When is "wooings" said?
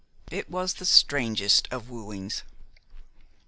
1.91-2.41